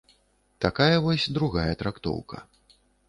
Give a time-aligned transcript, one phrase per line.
[0.65, 2.37] Такая вось другая трактоўка.